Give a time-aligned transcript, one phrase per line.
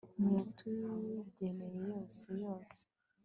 [0.19, 2.81] muyatugeneye yose yose